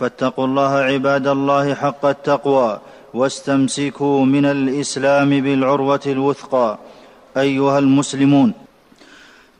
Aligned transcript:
فاتقوا 0.00 0.44
الله 0.44 0.72
عباد 0.90 1.26
الله 1.26 1.74
حق 1.74 2.06
التقوى 2.06 2.80
واستمسكوا 3.14 4.24
من 4.24 4.44
الإسلام 4.44 5.30
بالعروة 5.40 6.00
الوثقى. 6.06 6.78
أيها 7.36 7.78
المسلمون 7.78 8.52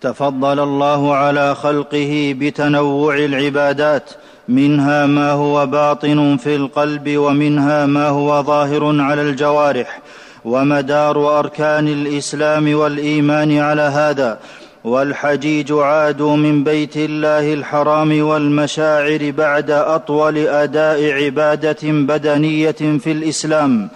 تفضل 0.01 0.61
الله 0.61 1.15
على 1.15 1.55
خلقه 1.55 2.34
بتنوع 2.39 3.15
العبادات 3.17 4.11
منها 4.48 5.07
ما 5.07 5.33
هو 5.33 5.67
باطن 5.67 6.37
في 6.37 6.57
القلب 6.57 7.17
ومنها 7.17 7.87
ما 7.87 8.09
هو 8.09 8.43
ظاهر 8.43 9.01
على 9.01 9.23
الجوارح. 9.23 10.01
ومدار 10.45 11.39
أركان 11.39 11.89
الإسلام 11.89 12.75
والإيمان 12.75 13.59
على 13.59 13.83
هذا 13.83 14.39
والحجيج 14.84 15.73
عادوا 15.73 16.37
من 16.37 16.65
بيت 16.65 16.97
الله 16.97 17.52
الحرام 17.52 18.23
والمشاعر 18.23 19.30
بعد 19.30 19.70
أطول 19.70 20.39
أداء 20.39 21.12
عبادة 21.12 21.79
بدنية 21.83 22.80
في 23.03 23.12
الإسلام. 23.12 23.89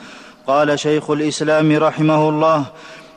قال 0.46 0.78
شيخ 0.78 1.10
الإسلام 1.10 1.76
رحمه 1.76 2.28
الله 2.28 2.64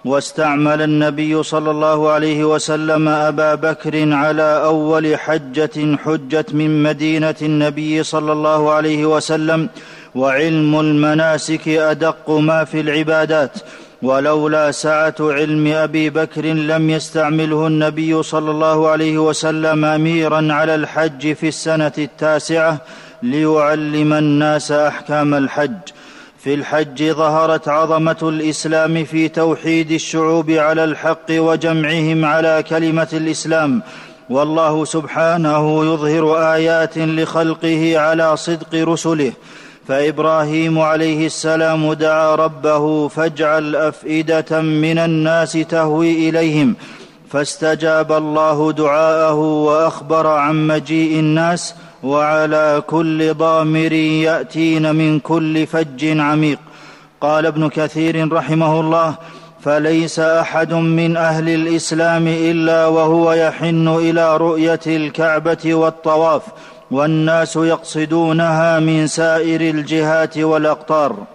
واستعمل 0.05 0.81
النبي 0.81 1.43
صلى 1.43 1.71
الله 1.71 2.09
عليه 2.09 2.43
وسلم 2.43 3.07
أبا 3.07 3.55
بكر 3.55 4.13
على 4.13 4.63
أول 4.63 5.17
حجة 5.17 5.95
حجت 6.05 6.53
من 6.53 6.83
مدينة 6.83 7.35
النبي 7.41 8.03
صلى 8.03 8.31
الله 8.31 8.71
عليه 8.71 9.05
وسلم 9.05 9.69
وعلم 10.15 10.79
المناسك 10.79 11.67
أدق 11.67 12.29
ما 12.29 12.63
في 12.63 12.79
العبادات. 12.79 13.51
ولولا 14.01 14.71
سعة 14.71 15.15
علم 15.19 15.67
أبي 15.67 16.09
بكر 16.09 16.45
لم 16.45 16.89
يستعمله 16.89 17.67
النبي 17.67 18.23
صلى 18.23 18.51
الله 18.51 18.89
عليه 18.89 19.17
وسلم 19.17 19.85
أميرا 19.85 20.53
على 20.53 20.75
الحج 20.75 21.33
في 21.33 21.47
السنة 21.47 21.91
التاسعة 21.97 22.81
ليعلم 23.23 24.13
الناس 24.13 24.71
أحكام 24.71 25.33
الحج. 25.33 25.77
في 26.39 26.53
الحج 26.53 27.11
ظهرت 27.11 27.67
عظمة 27.67 28.17
الإسلام 28.21 29.03
في 29.05 29.27
توحيد 29.27 29.91
الشعوب 29.91 30.51
على 30.51 30.83
الحق 30.83 31.29
وجمعهم 31.31 32.25
على 32.25 32.63
كلمة 32.69 33.07
الإسلام. 33.13 33.81
والله 34.29 34.85
سبحانه 34.85 35.85
يظهر 35.93 36.53
آيات 36.53 36.97
لخلقه 36.97 37.99
على 37.99 38.37
صدق 38.37 38.73
رسله. 38.73 39.33
فإبراهيم 39.87 40.79
عليه 40.79 41.25
السلام 41.25 41.93
دعا 41.93 42.35
ربه 42.35 43.07
فاجعل 43.07 43.75
أفئدة 43.75 44.61
من 44.61 44.97
الناس 44.97 45.53
تهوي 45.53 46.29
إليهم 46.29 46.75
فاستجاب 47.31 48.11
الله 48.11 48.71
دعاءه 48.71 49.35
وأخبر 49.35 50.27
عن 50.27 50.67
مجيء 50.67 51.19
الناس 51.19 51.75
وعلى 52.03 52.83
كل 52.87 53.33
ضامر 53.33 53.93
يأتين 53.93 54.95
من 54.95 55.19
كل 55.19 55.67
فج 55.67 56.19
عميق. 56.19 56.59
قال 57.21 57.45
ابن 57.45 57.69
كثير 57.69 58.33
رحمه 58.33 58.79
الله 58.79 59.15
فليس 59.61 60.19
أحد 60.19 60.73
من 60.73 61.17
أهل 61.17 61.49
الإسلام 61.49 62.27
إلا 62.27 62.87
وهو 62.87 63.33
يحن 63.33 63.87
إلى 63.87 64.37
رؤية 64.37 64.79
الكعبة 64.87 65.75
والطواف 65.75 66.41
والناس 66.91 67.55
يقصدونها 67.55 68.79
من 68.79 69.07
سائر 69.07 69.61
الجهات 69.61 70.37
والأقطار. 70.37 71.27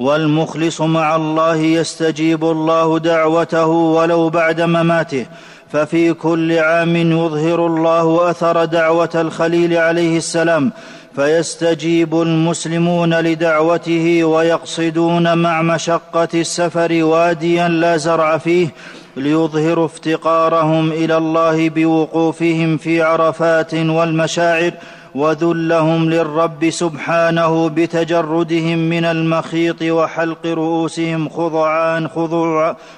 والمخلص 0.00 0.80
مع 0.80 1.16
الله 1.16 1.56
يستجيب 1.56 2.44
الله 2.44 2.98
دعوته 2.98 3.66
ولو 3.66 4.28
بعد 4.30 4.60
مماته 4.60 5.26
ففي 5.72 6.12
كل 6.12 6.58
عام 6.58 6.96
يظهر 6.96 7.66
الله 7.66 8.30
أثر 8.30 8.64
دعوة 8.64 9.10
الخليل 9.14 9.76
عليه 9.76 10.16
السلام 10.16 10.72
فيستجيب 11.16 12.22
المسلمون 12.22 13.14
لدعوته 13.14 14.24
ويقصدون 14.24 15.38
مع 15.38 15.62
مشقة 15.62 16.28
السفر 16.34 17.04
واديا 17.04 17.68
لا 17.68 17.96
زرع 17.96 18.38
فيه 18.38 18.68
ليظهروا 19.16 19.84
افتقارهم 19.86 20.92
إلى 20.92 21.16
الله 21.16 21.68
بوقوفهم 21.68 22.76
في 22.76 23.02
عرفات 23.02 23.74
والمشاعر 23.74 24.72
وذلهم 25.14 26.10
للرب 26.10 26.70
سبحانه 26.70 27.68
بتجردهم 27.68 28.78
من 28.78 29.04
المخيط 29.04 29.82
وحلق 29.82 30.46
رؤوسهم 30.46 31.28
خضوعا, 31.28 32.08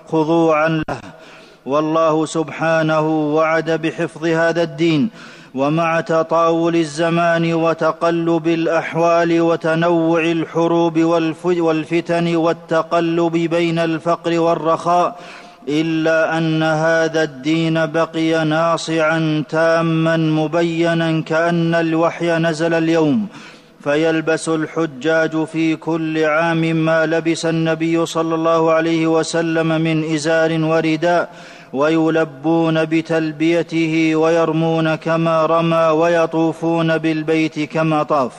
خضوعا 0.08 0.68
له. 0.68 1.00
والله 1.66 2.26
سبحانه 2.26 3.08
وعد 3.34 3.70
بحفظ 3.70 4.26
هذا 4.26 4.62
الدين 4.62 5.10
ومع 5.54 6.00
تطاول 6.00 6.76
الزمان 6.76 7.54
وتقلب 7.54 8.48
الأحوال 8.48 9.40
وتنوع 9.40 10.20
الحروب 10.22 10.98
والفتن 11.46 12.36
والتقلب 12.36 13.32
بين 13.32 13.78
الفقر 13.78 14.40
والرخاء 14.40 15.16
إلا 15.68 16.38
أن 16.38 16.62
هذا 16.62 17.22
الدين 17.22 17.86
بقي 17.86 18.44
ناصعا 18.44 19.44
تاما 19.48 20.16
مبينا 20.16 21.20
كأن 21.20 21.74
الوحي 21.74 22.38
نزل 22.38 22.74
اليوم 22.74 23.26
فيلبس 23.84 24.48
الحجاج 24.48 25.44
في 25.44 25.76
كل 25.76 26.24
عام 26.24 26.60
ما 26.60 27.06
لبس 27.06 27.46
النبي 27.46 28.06
صلى 28.06 28.34
الله 28.34 28.72
عليه 28.72 29.06
وسلم 29.06 29.80
من 29.80 30.14
إزار 30.14 30.64
ورداء 30.64 31.30
ويلبون 31.72 32.84
بتلبيته 32.84 34.16
ويرمون 34.16 34.94
كما 34.94 35.46
رمى 35.46 35.86
ويطوفون 35.86 36.98
بالبيت 36.98 37.60
كما 37.60 38.02
طاف. 38.02 38.32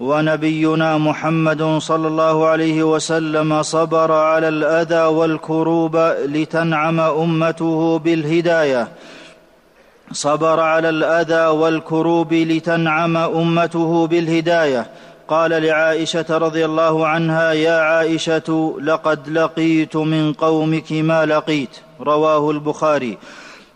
ونبينا 0.00 0.98
محمد 0.98 1.78
صلى 1.78 2.08
الله 2.08 2.46
عليه 2.46 2.82
وسلم 2.82 3.62
صبر 3.62 4.12
على 4.12 4.48
الأذى 4.48 5.02
والكروب 5.02 5.96
لتنعم 6.24 7.00
أمته 7.00 7.98
بالهداية. 7.98 8.88
صبر 10.12 10.60
على 10.60 10.88
الأذى 10.88 11.46
والكروب 11.46 12.32
لتنعم 12.34 13.16
أمته 13.16 14.06
بالهداية. 14.06 14.86
قال 15.28 15.50
لعائشة 15.50 16.38
رضي 16.38 16.64
الله 16.64 17.06
عنها 17.06 17.52
يا 17.52 17.80
عائشة 17.80 18.76
لقد 18.82 19.28
لقيت 19.28 19.96
من 19.96 20.32
قومك 20.32 20.92
ما 20.92 21.26
لقيت. 21.26 21.76
رواه 22.00 22.50
البخاري. 22.50 23.18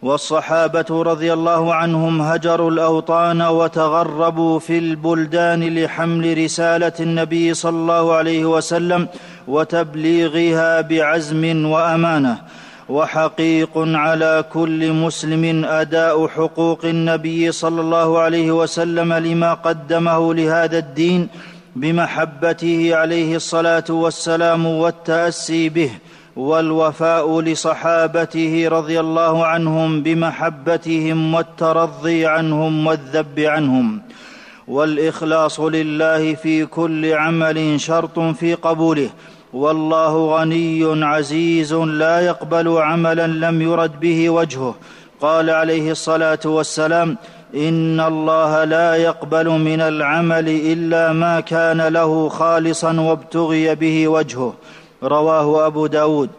والصحابة 0.02 1.02
رضي 1.02 1.32
الله 1.32 1.74
عنهم 1.74 2.20
هجروا 2.20 2.70
الأوطان 2.70 3.42
وتغربوا 3.42 4.58
في 4.58 4.78
البلدان 4.78 5.74
لحمل 5.78 6.44
رسالة 6.44 6.92
النبي 7.00 7.54
صلى 7.54 7.76
الله 7.76 8.14
عليه 8.14 8.44
وسلم 8.44 9.08
وتبليغها 9.48 10.80
بعزم 10.80 11.66
وأمانة. 11.66 12.36
وحقيق 12.88 13.70
على 13.76 14.44
كل 14.52 14.92
مسلم 14.92 15.64
أداء 15.64 16.28
حقوق 16.28 16.84
النبي 16.84 17.52
صلى 17.52 17.80
الله 17.80 18.18
عليه 18.18 18.50
وسلم 18.52 19.12
لما 19.12 19.54
قدمه 19.54 20.34
لهذا 20.34 20.78
الدين 20.78 21.28
بمحبته 21.76 22.96
عليه 22.96 23.36
الصلاة 23.36 23.84
والسلام 23.90 24.66
والتأسي 24.66 25.68
به. 25.68 25.90
والوفاء 26.36 27.40
لصحابته 27.40 28.68
رضي 28.68 29.00
الله 29.00 29.46
عنهم 29.46 30.02
بمحبتهم 30.02 31.34
والترضي 31.34 32.26
عنهم 32.26 32.86
والذب 32.86 33.40
عنهم. 33.40 34.02
والإخلاص 34.68 35.60
لله 35.60 36.34
في 36.34 36.66
كل 36.66 37.12
عمل 37.12 37.80
شرط 37.80 38.18
في 38.18 38.54
قبوله. 38.54 39.10
والله 39.52 40.36
غني 40.36 41.04
عزيز 41.04 41.74
لا 41.74 42.20
يقبل 42.20 42.68
عملا 42.68 43.26
لم 43.26 43.62
يرد 43.62 44.00
به 44.00 44.30
وجهه. 44.30 44.74
قال 45.20 45.50
عليه 45.50 45.90
الصلاة 45.90 46.38
والسلام 46.44 47.16
إن 47.54 48.00
الله 48.00 48.64
لا 48.64 48.94
يقبل 48.94 49.48
من 49.48 49.80
العمل 49.80 50.48
إلا 50.48 51.12
ما 51.12 51.40
كان 51.40 51.80
له 51.80 52.28
خالصا 52.28 53.00
وابتغي 53.00 53.74
به 53.74 54.08
وجهه. 54.08 54.54
رواه 55.02 55.66
أبو 55.66 55.86
داود. 55.86 56.30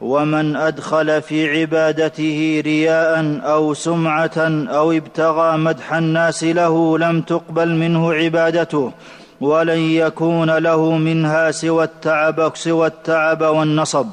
ومن 0.00 0.56
أدخل 0.56 1.22
في 1.22 1.60
عبادته 1.60 2.62
رياء 2.64 3.40
أو 3.44 3.74
سمعة 3.74 4.38
أو 4.68 4.92
ابتغى 4.92 5.56
مدح 5.56 5.92
الناس 5.94 6.44
له 6.44 6.98
لم 6.98 7.20
تقبل 7.20 7.68
منه 7.68 8.12
عبادته 8.14 8.92
ولن 9.40 9.78
يكون 9.78 10.50
له 10.58 10.96
منها 10.96 11.50
سوى 11.50 11.84
التعب 11.84 12.52
سوى 12.54 12.86
التعب 12.86 13.42
والنصب. 13.42 14.06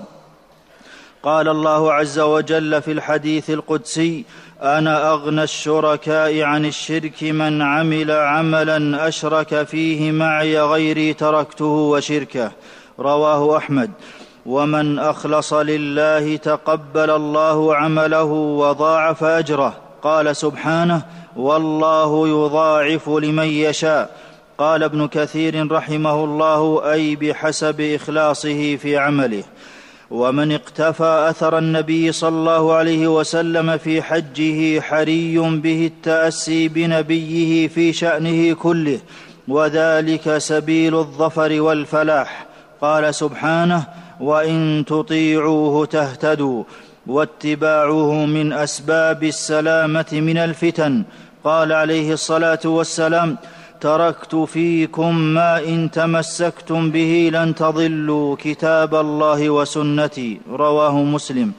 قال 1.23 1.49
الله 1.49 1.93
عز 1.93 2.19
وجل 2.19 2.81
في 2.81 2.91
الحديث 2.91 3.49
القدسي 3.49 4.25
أنا 4.61 5.11
أغنى 5.11 5.43
الشركاء 5.43 6.41
عن 6.41 6.65
الشرك 6.65 7.23
من 7.23 7.61
عمل 7.61 8.11
عملا 8.11 9.07
أشرك 9.07 9.63
فيه 9.63 10.11
معي 10.11 10.61
غيري 10.61 11.13
تركته 11.13 11.65
وشركه. 11.65 12.51
رواه 12.99 13.57
أحمد. 13.57 13.91
ومن 14.45 14.99
أخلص 14.99 15.53
لله 15.53 16.35
تقبل 16.35 17.09
الله 17.09 17.75
عمله 17.75 18.23
وضاعف 18.23 19.23
أجره. 19.23 19.73
قال 20.01 20.35
سبحانه 20.35 21.01
والله 21.35 22.27
يضاعف 22.27 23.09
لمن 23.09 23.47
يشاء. 23.47 24.17
قال 24.57 24.83
ابن 24.83 25.07
كثير 25.07 25.71
رحمه 25.71 26.23
الله 26.23 26.91
أي 26.91 27.15
بحسب 27.15 27.81
إخلاصه 27.81 28.75
في 28.75 28.97
عمله. 28.97 29.43
ومن 30.11 30.51
اقتفى 30.51 31.25
أثر 31.29 31.57
النبي 31.57 32.11
صلى 32.11 32.29
الله 32.29 32.73
عليه 32.73 33.07
وسلم 33.07 33.77
في 33.77 34.01
حجه 34.01 34.79
حري 34.79 35.37
به 35.37 35.85
التأسي 35.85 36.67
بنبيه 36.67 37.67
في 37.67 37.93
شأنه 37.93 38.53
كله 38.55 38.99
وذلك 39.47 40.37
سبيل 40.37 40.95
الظفر 40.95 41.61
والفلاح. 41.61 42.52
قال 42.83 43.15
سبحانه 43.15 43.81
وان 44.19 44.85
تطيعوه 44.87 45.85
تهتدوا 45.85 46.63
واتباعه 47.07 48.25
من 48.25 48.53
اسباب 48.53 49.23
السلامه 49.23 50.11
من 50.11 50.37
الفتن 50.37 50.93
قال 51.43 51.69
عليه 51.81 52.13
الصلاة 52.13 52.63
والسلام 52.65 53.37
تركت 53.81 54.35
فيكم 54.35 55.15
ما 55.37 55.51
إن 55.71 55.91
تمسكتم 55.91 56.81
به 56.95 57.29
لن 57.33 57.55
تضلوا 57.55 58.35
كتاب 58.45 58.95
الله 58.95 59.49
وسنتي 59.49 60.29
رواه 60.63 60.95
مسلم. 61.15 61.49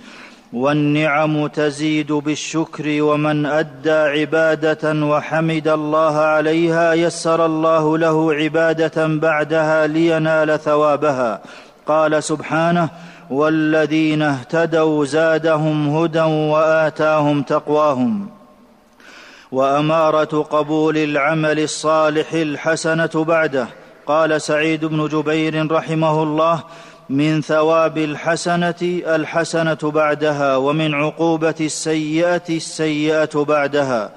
والنعم 0.55 1.47
تزيد 1.47 2.13
بالشكر 2.13 3.03
ومن 3.03 3.47
أدى 3.47 3.91
عبادة 3.91 5.07
وحمد 5.07 5.69
الله 5.69 6.17
عليها 6.17 6.95
يسر 6.95 7.47
الله 7.47 7.99
له 7.99 8.35
عبادة 8.35 9.07
بعدها 9.07 9.87
لينال 9.87 10.61
ثوابها. 10.61 11.43
قال 11.87 12.23
سبحانه 12.25 12.89
والذين 13.31 14.23
اهتدوا 14.23 15.05
زادهم 15.05 15.97
هدى 15.97 16.21
وآتاهم 16.21 17.43
تقواهم. 17.43 18.29
وأمارة 19.53 20.43
قبول 20.43 20.97
العمل 20.97 21.61
الصالح 21.61 22.33
الحسنة 22.33 23.11
بعده. 23.15 23.69
قال 24.07 24.41
سعيد 24.41 24.85
بن 24.85 25.09
جبير 25.09 25.73
رحمه 25.73 26.23
الله 26.23 26.63
من 27.09 27.41
ثواب 27.41 27.99
الحسنة 27.99 28.83
الحسنة 28.83 29.79
بعدها 29.83 30.57
ومن 30.57 30.95
عقوبة 30.95 31.55
السيئة 31.61 32.49
السيئة 32.49 33.45
بعدها. 33.45 34.11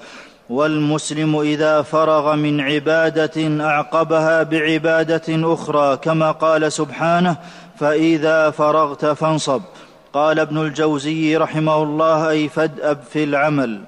والمسلم 0.49 1.39
إذا 1.39 1.81
فرغ 1.81 2.35
من 2.35 2.61
عبادة 2.61 3.65
أعقبها 3.65 4.43
بعبادة 4.43 5.53
أخرى 5.53 5.97
كما 5.97 6.31
قال 6.31 6.71
سبحانه 6.71 7.35
فإذا 7.79 8.49
فرغت 8.49 9.05
فانصب 9.05 9.61
قال 10.13 10.39
ابن 10.39 10.57
الجوزي 10.57 11.37
رحمه 11.37 11.83
الله 11.83 12.29
أي 12.29 12.49
فادأب 12.49 12.99
في 13.13 13.23
العمل 13.23 13.81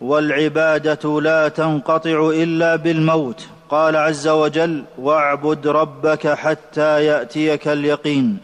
والعبادة 0.00 1.20
لا 1.20 1.48
تنقطع 1.48 2.30
إلا 2.34 2.76
بالموت. 2.76 3.46
قال 3.70 3.96
عز 3.96 4.28
وجل 4.28 4.84
واعبد 4.98 5.66
ربك 5.66 6.28
حتى 6.28 7.04
يأتيك 7.04 7.68
اليقين 7.68 8.36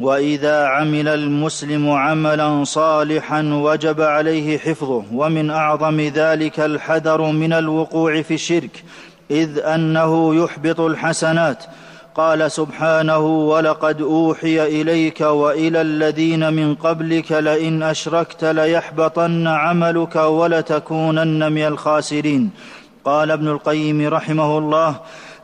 وإذا 0.00 0.66
عمل 0.66 1.08
المسلم 1.08 1.90
عملا 1.90 2.64
صالحا 2.64 3.42
وجب 3.42 4.00
عليه 4.00 4.58
حفظه 4.58 5.04
ومن 5.12 5.50
أعظم 5.50 6.00
ذلك 6.00 6.60
الحذر 6.60 7.22
من 7.22 7.52
الوقوع 7.52 8.22
في 8.22 8.34
الشرك 8.34 8.84
إذ 9.30 9.58
أنه 9.58 10.44
يحبط 10.44 10.80
الحسنات. 10.80 11.64
قال 12.14 12.52
سبحانه 12.52 13.18
ولقد 13.18 14.02
أوحي 14.02 14.80
إليك 14.80 15.20
وإلى 15.20 15.80
الذين 15.80 16.52
من 16.52 16.74
قبلك 16.74 17.32
لئن 17.32 17.82
أشركت 17.82 18.44
ليحبطن 18.44 19.46
عملك 19.46 20.16
ولتكونن 20.16 21.52
من 21.52 21.66
الخاسرين. 21.66 22.50
قال 23.04 23.30
ابن 23.30 23.48
القيم 23.48 24.08
رحمه 24.08 24.58
الله 24.58 24.94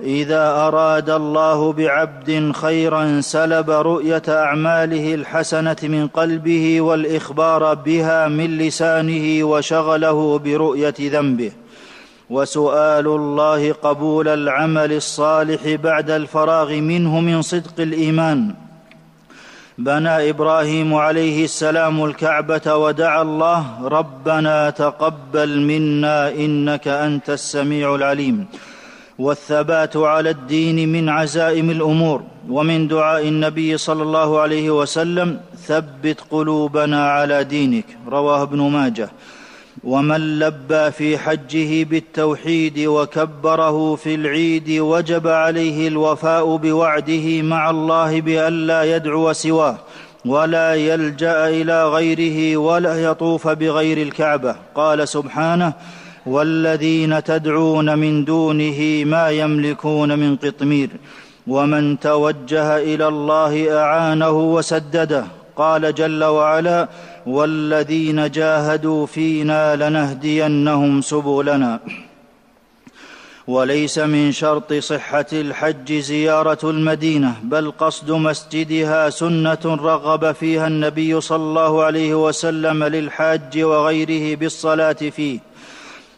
إذا 0.00 0.50
أراد 0.50 1.10
الله 1.10 1.72
بعبد 1.72 2.52
خيرا 2.54 3.20
سلب 3.20 3.70
رؤية 3.70 4.22
أعماله 4.28 5.14
الحسنة 5.14 5.76
من 5.82 6.06
قلبه 6.06 6.80
والإخبار 6.80 7.74
بها 7.74 8.28
من 8.28 8.58
لسانه 8.58 9.44
وشغله 9.44 10.38
برؤية 10.38 10.94
ذنبه 11.00 11.52
وسؤال 12.30 13.06
الله 13.06 13.72
قبول 13.72 14.28
العمل 14.28 14.92
الصالح 14.92 15.74
بعد 15.82 16.10
الفراغ 16.10 16.72
منه 16.72 17.20
من 17.20 17.42
صدق 17.42 17.80
الإيمان. 17.80 18.67
بنى 19.78 20.30
إبراهيم 20.30 20.94
عليه 20.94 21.44
السلام 21.44 22.04
الكعبة 22.04 22.76
ودعا 22.76 23.22
الله 23.22 23.64
ربنا 23.82 24.70
تقبل 24.70 25.60
منا 25.60 26.28
إنك 26.30 26.88
أنت 26.88 27.30
السميع 27.30 27.94
العليم. 27.94 28.46
والثبات 29.18 29.96
على 29.96 30.30
الدين 30.30 30.92
من 30.92 31.08
عزائم 31.08 31.70
الأمور 31.70 32.22
ومن 32.48 32.88
دعاء 32.88 33.28
النبي 33.28 33.78
صلى 33.78 34.02
الله 34.02 34.40
عليه 34.40 34.70
وسلم 34.70 35.40
ثبت 35.66 36.20
قلوبنا 36.30 37.10
على 37.10 37.44
دينك. 37.44 37.84
رواه 38.08 38.42
ابن 38.42 38.58
ماجه. 38.58 39.10
ومن 39.84 40.38
لبى 40.38 40.90
في 40.90 41.18
حجه 41.18 41.84
بالتوحيد 41.84 42.78
وكبره 42.78 43.94
في 43.96 44.14
العيد 44.14 44.70
وجب 44.70 45.28
عليه 45.28 45.88
الوفاء 45.88 46.56
بوعده 46.56 47.42
مع 47.42 47.70
الله 47.70 48.20
بألا 48.20 48.96
يدعو 48.96 49.32
سواه 49.32 49.78
ولا 50.26 50.74
يلجأ 50.74 51.48
إلى 51.48 51.88
غيره 51.88 52.56
ولا 52.56 53.02
يطوف 53.02 53.48
بغير 53.48 54.02
الكعبة. 54.02 54.56
قال 54.74 55.08
سبحانه 55.08 55.72
والذين 56.26 57.24
تدعون 57.24 57.98
من 57.98 58.24
دونه 58.24 59.04
ما 59.04 59.30
يملكون 59.30 60.18
من 60.18 60.36
قطمير 60.36 60.90
ومن 61.46 62.00
توجه 62.00 62.76
إلى 62.76 63.08
الله 63.08 63.78
أعانه 63.78 64.30
وسدده 64.30 65.37
قال 65.58 65.94
جل 65.94 66.24
وعلا 66.24 66.88
والذين 67.26 68.30
جاهدوا 68.30 69.06
فينا 69.06 69.76
لنهدينهم 69.76 71.00
سبلنا. 71.00 71.80
وليس 73.46 73.98
من 73.98 74.32
شرط 74.32 74.72
صحة 74.72 75.26
الحج 75.32 75.92
زيارة 75.92 76.70
المدينة 76.70 77.32
بل 77.42 77.70
قصد 77.70 78.10
مسجدها 78.10 79.10
سنة 79.10 79.58
رغب 79.64 80.32
فيها 80.32 80.66
النبي 80.66 81.20
صلى 81.20 81.42
الله 81.42 81.82
عليه 81.82 82.14
وسلم 82.26 82.84
للحاج 82.84 83.62
وغيره 83.62 84.36
بالصلاة 84.36 84.92
فيه. 84.92 85.38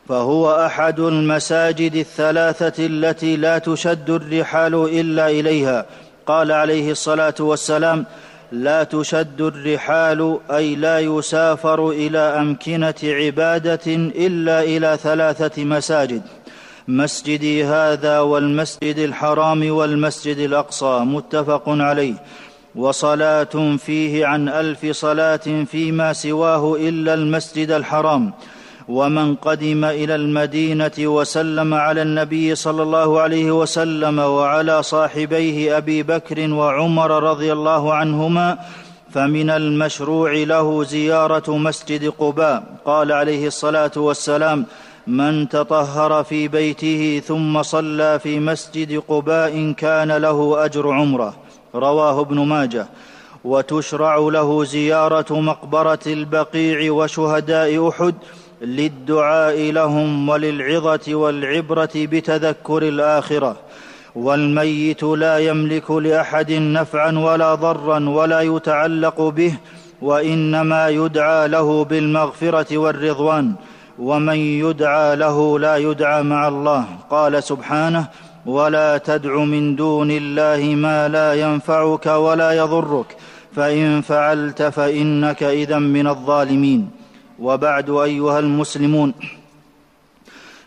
فهو 0.09 0.66
أحد 0.66 1.00
المساجد 1.00 1.94
الثلاثة 1.94 2.87
التي 2.87 3.37
لا 3.37 3.59
تشد 3.59 4.11
الرحال 4.11 4.75
إلا 4.75 5.30
إليها. 5.30 5.87
قال 6.26 6.52
عليه 6.52 6.90
الصلاة 6.90 7.35
والسلام 7.40 8.06
لا 8.52 8.85
تشد 8.85 9.40
الرحال 9.40 10.38
أي 10.50 10.75
لا 10.75 11.00
يسافر 11.00 11.90
إلى 11.90 12.19
أمكنة 12.19 12.95
عبادة 13.04 13.87
إلا 14.26 14.62
إلى 14.62 14.99
ثلاثة 15.02 15.64
مساجد. 15.64 16.23
مسجدي 16.88 17.64
هذا 17.64 18.21
والمسجد 18.21 18.99
الحرام 18.99 19.71
والمسجد 19.71 20.38
الأقصى 20.38 20.99
متفق 21.04 21.62
عليه. 21.66 22.14
وصلاة 22.75 23.76
فيه 23.76 24.26
عن 24.26 24.49
ألف 24.49 24.87
صلاة 24.90 25.64
فيما 25.71 26.12
سواه 26.12 26.76
إلا 26.76 27.14
المسجد 27.14 27.71
الحرام. 27.71 28.33
ومن 28.90 29.35
قدم 29.35 29.85
إلى 29.85 30.14
المدينة 30.14 30.99
وسلم 30.99 31.75
على 31.75 32.02
النبي 32.02 32.54
صلى 32.54 32.82
الله 32.82 33.20
عليه 33.20 33.61
وسلم 33.61 34.18
وعلى 34.18 34.82
صاحبيه 34.82 35.76
أبي 35.76 36.02
بكر 36.02 36.52
وعمر 36.52 37.23
رضي 37.23 37.52
الله 37.52 37.94
عنهما 37.94 38.59
فمن 39.11 39.50
المشروع 39.50 40.32
له 40.32 40.85
زيارة 40.85 41.56
مسجد 41.56 42.09
قباء. 42.18 42.62
قال 42.85 43.12
عليه 43.12 43.47
الصلاة 43.47 43.90
والسلام 43.97 44.66
من 45.06 45.49
تطهر 45.49 46.25
في 46.25 46.49
بيته 46.49 47.23
ثم 47.26 47.62
صلى 47.62 48.18
في 48.18 48.40
مسجد 48.40 49.02
قباء 49.09 49.73
كان 49.73 50.12
له 50.12 50.64
أجر 50.64 50.90
عمرة. 50.90 51.35
رواه 51.75 52.20
ابن 52.20 52.38
ماجه. 52.38 52.87
وتشرع 53.44 54.16
له 54.16 54.64
زيارة 54.64 55.40
مقبرة 55.40 56.04
البقيع 56.06 56.92
وشهداء 56.92 57.88
أحد 57.88 58.14
للدعاء 58.62 59.61
لهم 59.61 60.29
وللعظة 60.29 61.14
والعبرة 61.14 61.90
بتذكر 61.97 62.83
الآخرة. 62.83 63.57
والميت 64.14 65.02
لا 65.02 65.38
يملك 65.38 65.90
لأحد 65.90 66.52
نفعا 66.52 67.19
ولا 67.19 67.55
ضرا 67.55 68.09
ولا 68.09 68.40
يتعلق 68.40 69.21
به 69.21 69.55
وإنما 70.02 70.88
يدعى 70.88 71.49
له 71.49 71.85
بالمغفرة 71.85 72.79
والرضوان. 72.79 73.52
ومن 73.99 74.37
يدعى 74.37 75.17
له 75.17 75.59
لا 75.59 75.76
يدعى 75.76 76.23
مع 76.23 76.49
الله. 76.49 76.85
قال 77.11 77.43
سبحانه 77.43 78.09
ولا 78.47 78.99
تدع 78.99 79.37
من 79.37 79.76
دون 79.76 80.11
الله 80.11 80.75
ما 80.75 81.09
لا 81.09 81.35
ينفعك 81.35 82.07
ولا 82.07 82.52
يضرك. 82.52 83.17
فإن 83.57 84.00
فعلت 84.00 84.62
فإنك 84.62 85.43
اذا 85.43 85.79
من 85.79 86.07
الظالمين. 86.07 87.00
وبعد 87.40 87.90
أيها 87.90 88.38
المسلمون 88.38 89.14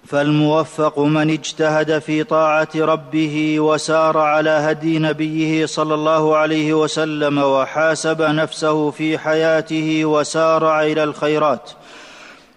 فالموفق 0.05 0.99
من 0.99 1.29
اجتهد 1.29 1.99
في 1.99 2.23
طاعة 2.23 2.69
ربه 2.75 3.59
وسار 3.59 4.17
على 4.17 4.49
هدي 4.49 4.99
نبيه 4.99 5.65
صلى 5.65 5.93
الله 5.93 6.37
عليه 6.37 6.73
وسلم 6.73 7.37
وحاسب 7.37 8.21
نفسه 8.21 8.91
في 8.91 9.17
حياته 9.17 10.05
وسارع 10.05 10.83
إلى 10.83 11.03
الخيرات. 11.03 11.71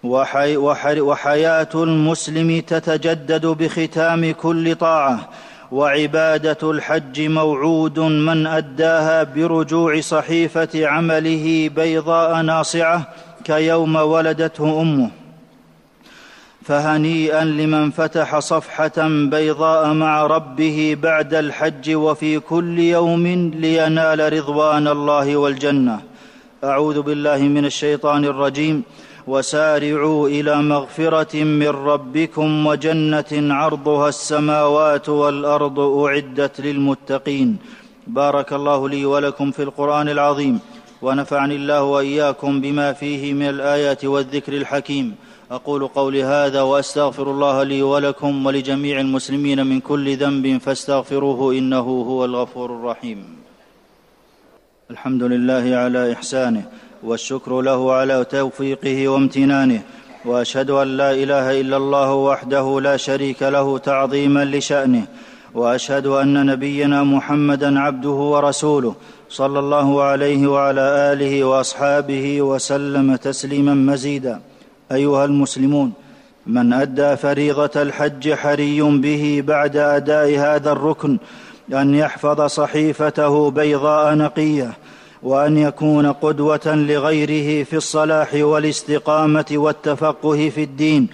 وحي 0.03 0.57
وحي 0.57 1.01
وحياة 1.01 1.69
المسلم 1.75 2.59
تتجدد 2.59 3.45
بختام 3.45 4.31
كل 4.33 4.75
طاعة 4.75 5.29
وعبادة 5.71 6.71
الحج 6.71 7.21
موعود 7.21 7.99
من 7.99 8.47
أداها 8.47 9.23
برجوع 9.23 9.99
صحيفة 10.01 10.69
عمله 10.75 11.69
بيضاء 11.75 12.41
ناصعة 12.41 13.07
كيوم 13.47 13.95
ولدته 13.95 14.81
أمه 14.81 15.09
فهنيئا 16.67 17.43
لمن 17.43 17.91
فتح 17.91 18.39
صفحة 18.39 18.97
بيضاء 19.33 19.93
مع 19.93 20.27
ربه 20.35 20.97
بعد 21.01 21.33
الحج 21.33 21.95
وفي 21.95 22.39
كل 22.39 22.79
يوم 22.79 23.27
لينال 23.63 24.33
رضوان 24.33 24.87
الله 24.87 25.37
والجنة. 25.37 25.99
أعوذ 26.63 27.01
بالله 27.01 27.37
من 27.37 27.65
الشيطان 27.65 28.25
الرجيم. 28.25 28.83
وسارعوا 29.27 30.29
إلى 30.29 30.61
مغفرة 30.61 31.43
من 31.43 31.67
ربكم 31.67 32.67
وجنة 32.67 33.31
عرضها 33.33 34.09
السماوات 34.09 35.09
والأرض 35.09 35.79
أعدت 35.79 36.61
للمتقين. 36.61 37.57
بارك 38.07 38.53
الله 38.53 38.89
لي 38.89 39.05
ولكم 39.05 39.51
في 39.51 39.63
القرآن 39.63 40.09
العظيم. 40.09 40.59
ونفعني 41.01 41.55
الله 41.55 41.83
وإياكم 41.83 42.61
بما 42.61 42.93
فيه 42.93 43.33
من 43.33 43.49
الآيات 43.49 44.05
والذكر 44.05 44.53
الحكيم. 44.53 45.15
أقول 45.51 45.87
قولي 45.87 46.23
هذا 46.23 46.61
وأستغفر 46.61 47.31
الله 47.31 47.63
لي 47.63 47.81
ولكم 47.81 48.45
ولجميع 48.45 48.99
المسلمين 48.99 49.67
من 49.67 49.79
كل 49.79 50.17
ذنب 50.17 50.57
فاستغفروه 50.57 51.53
إنه 51.53 51.87
هو 52.09 52.25
الغفور 52.25 52.75
الرحيم. 52.75 53.25
الحمد 54.91 55.23
لله 55.23 55.75
على 55.75 56.13
إحسانه 56.13 56.63
والشكر 57.03 57.61
له 57.61 57.93
على 57.93 58.25
توفيقه 58.25 59.07
وامتنانه 59.07 59.81
وأشهد 60.25 60.69
أن 60.69 60.87
لا 60.97 61.11
إله 61.11 61.61
إلا 61.61 61.77
الله 61.77 62.13
وحده 62.13 62.81
لا 62.81 62.97
شريك 62.97 63.43
له 63.43 63.77
تعظيما 63.77 64.45
لشأنه 64.45 65.07
وأشهد 65.53 66.07
أن 66.07 66.45
نبينا 66.45 67.03
محمدا 67.03 67.79
عبده 67.79 68.09
ورسوله 68.09 68.95
صلى 69.29 69.59
الله 69.59 70.03
عليه 70.03 70.47
وعلى 70.47 70.81
آله 70.81 71.43
وأصحابه 71.43 72.41
وسلم 72.41 73.15
تسليما 73.15 73.73
مزيدا. 73.73 74.41
أيها 74.91 75.25
المسلمون 75.25 75.93
من 76.47 76.73
أدى 76.73 77.15
فريضة 77.15 77.81
الحج 77.81 78.33
حري 78.33 78.81
به 78.81 79.43
بعد 79.47 79.77
أداء 79.77 80.37
هذا 80.39 80.71
الركن 80.71 81.17
أن 81.73 81.95
يحفظ 81.95 82.41
صحيفته 82.41 83.51
بيضاء 83.51 84.15
نقية 84.15 84.73
وأن 85.23 85.57
يكون 85.57 86.11
قدوة 86.11 86.61
لغيره 86.65 87.63
في 87.63 87.75
الصلاح 87.75 88.33
والاستقامة 88.33 89.45
والتفقه 89.51 90.49
في 90.49 90.63
الدين 90.63 91.07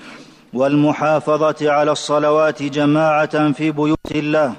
والمحافظة 0.54 1.72
على 1.72 1.92
الصلوات 1.92 2.64
جماعة 2.64 3.52
في 3.52 3.72
بيوت 3.72 4.12
الله 4.12 4.54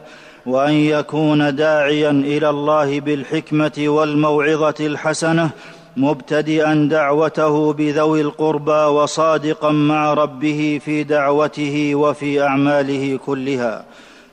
وأن 0.46 0.72
يكون 0.72 1.56
داعيا 1.56 2.10
إلى 2.10 2.50
الله 2.50 3.00
بالحكمة 3.00 3.72
والموعظة 3.78 4.74
الحسنة 4.80 5.50
مبتدئا 5.96 6.88
دعوته 6.90 7.72
بذوي 7.72 8.20
القربى 8.20 8.72
وصادقا 8.72 9.70
مع 9.70 10.14
ربه 10.14 10.80
في 10.84 11.04
دعوته 11.04 11.94
وفي 11.94 12.42
أعماله 12.42 13.18
كلها. 13.26 13.84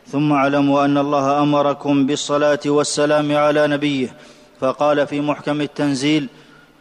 ثم 0.07 0.31
اعلموا 0.31 0.85
أن 0.85 0.97
الله 0.97 1.43
أمركم 1.43 2.05
بالصلاة 2.05 2.59
والسلام 2.65 3.35
على 3.35 3.67
نبيه. 3.67 4.13
فقال 4.59 5.07
في 5.07 5.21
محكم 5.21 5.61
التنزيل 5.61 6.27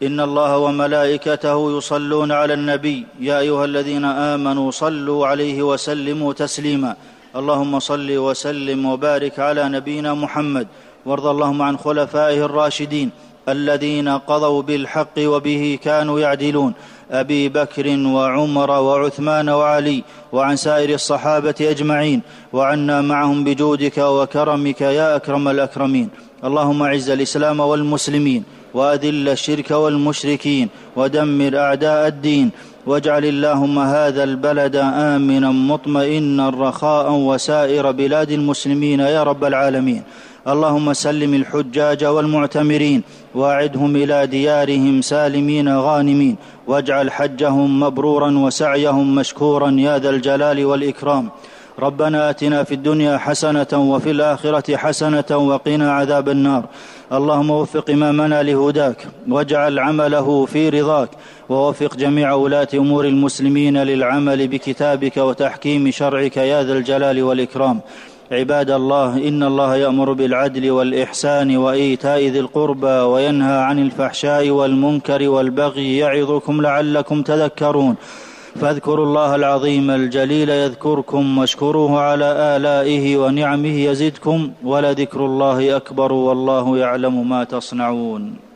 إن 0.03 0.19
الله 0.19 0.57
وملائكته 0.57 1.77
يصلون 1.77 2.31
على 2.31 2.53
النبي. 2.53 3.05
يا 3.19 3.39
أيها 3.39 3.65
الذين 3.65 4.05
آمنوا 4.05 4.71
صلوا 4.71 5.27
عليه 5.27 5.61
وسلموا 5.63 6.33
تسليما. 6.33 6.95
اللهم 7.35 7.79
صل 7.79 8.17
وسلم 8.17 8.85
وبارك 8.85 9.39
على 9.39 9.69
نبينا 9.69 10.13
محمد. 10.13 10.67
وارض 11.05 11.25
اللهم 11.25 11.61
عن 11.61 11.77
خلفائه 11.77 12.45
الراشدين 12.45 13.09
الذين 13.49 14.09
قضوا 14.09 14.61
بالحق 14.61 15.17
وبه 15.17 15.79
كانوا 15.83 16.19
يعدلون. 16.19 16.73
أبي 17.11 17.49
بكر 17.49 17.87
وعمر 18.07 18.71
وعثمان 18.71 19.49
وعلي 19.49 20.03
وعن 20.33 20.55
سائر 20.55 20.89
الصحابة 20.93 21.55
أجمعين. 21.61 22.21
وعنا 22.53 23.01
معهم 23.01 23.43
بجودك 23.43 23.97
وكرمك 23.97 24.81
يا 24.81 25.15
أكرم 25.15 25.47
الأكرمين. 25.47 26.09
اللهم 26.43 26.83
أعز 26.83 27.09
الإسلام 27.09 27.59
والمسلمين. 27.59 28.43
وأذل 28.73 29.29
الشرك 29.29 29.71
والمشركين. 29.71 30.69
ودمر 30.95 31.57
أعداء 31.57 32.07
الدين. 32.07 32.51
واجعل 32.87 33.25
اللهم 33.25 33.79
هذا 33.79 34.23
البلد 34.23 34.75
آمنا 34.75 35.51
مطمئنا 35.51 36.49
رخاء 36.49 37.11
وسائر 37.11 37.91
بلاد 37.91 38.31
المسلمين 38.31 38.99
يا 38.99 39.23
رب 39.23 39.43
العالمين. 39.45 40.03
اللهم 40.47 40.93
سلم 40.93 41.33
الحجاج 41.33 42.05
والمعتمرين 42.05 43.01
واعدهم 43.35 43.95
إلى 43.95 44.27
ديارهم 44.27 45.01
سالمين 45.01 45.77
غانمين. 45.77 46.35
واجعل 46.67 47.11
حجهم 47.11 47.79
مبرورا 47.79 48.31
وسعيهم 48.31 49.15
مشكورا 49.15 49.71
يا 49.71 49.97
ذا 49.97 50.09
الجلال 50.09 50.65
والإكرام. 50.65 51.29
ربنا 51.79 52.29
آتنا 52.29 52.63
في 52.63 52.73
الدنيا 52.73 53.17
حسنة 53.17 53.67
وفي 53.73 54.11
الآخرة 54.11 54.77
حسنة 54.77 55.37
وقنا 55.37 55.91
عذاب 55.91 56.29
النار. 56.29 56.65
اللهم 57.11 57.49
وفق 57.49 57.89
إمامنا 57.89 58.43
لهداك 58.43 59.07
واجعل 59.29 59.79
عمله 59.79 60.45
في 60.45 60.69
رضاك 60.69 61.09
ووفق 61.49 61.95
جميع 61.95 62.33
ولاة 62.33 62.67
أمور 62.73 63.05
المسلمين 63.05 63.77
للعمل 63.77 64.47
بكتابك 64.47 65.17
وتحكيم 65.17 65.91
شرعك 65.91 66.37
يا 66.37 66.63
ذا 66.63 66.73
الجلال 66.73 67.23
والإكرام. 67.23 67.79
عباد 68.31 68.71
الله 68.71 69.27
إن 69.27 69.43
الله 69.43 69.75
يأمر 69.75 70.13
بالعدل 70.13 70.71
والإحسان 70.71 71.57
وإيتاء 71.57 72.19
ذي 72.19 72.39
القربى 72.39 72.87
وينهى 72.87 73.57
عن 73.57 73.79
الفحشاء 73.79 74.49
والمنكر 74.49 75.29
والبغي 75.29 75.97
يعظكم 75.97 76.61
لعلكم 76.61 77.21
تذكرون. 77.21 77.95
فاذكروا 78.59 79.05
الله 79.05 79.35
العظيم 79.35 79.91
الجليل 79.91 80.49
يذكركم 80.49 81.37
واشكروه 81.37 81.99
على 81.99 82.25
آلائه 82.55 83.17
ونعمه 83.17 83.75
يزدكم 83.87 84.51
ولذكر 84.63 85.25
الله 85.25 85.75
أكبر 85.75 86.13
والله 86.13 86.77
يعلم 86.77 87.29
ما 87.29 87.43
تصنعون 87.43 88.50